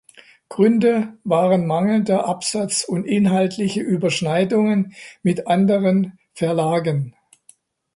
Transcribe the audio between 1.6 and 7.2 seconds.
mangelnder Absatz und inhaltliche Überschneidungen mit anderen Verlagen.